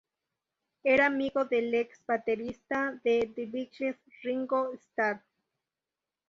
[0.83, 5.21] Era amigo del ex baterista de The Beatles, Ringo Starr.